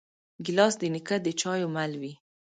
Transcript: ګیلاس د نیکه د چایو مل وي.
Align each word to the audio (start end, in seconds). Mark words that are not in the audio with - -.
ګیلاس 0.45 0.73
د 0.81 0.83
نیکه 0.93 1.15
د 1.25 1.27
چایو 1.41 1.67
مل 1.75 1.91
وي. 2.01 2.13